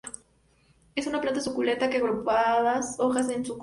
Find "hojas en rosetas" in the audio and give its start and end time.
2.99-3.59